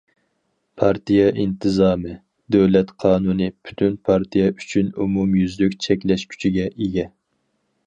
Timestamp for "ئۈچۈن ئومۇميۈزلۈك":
4.55-5.79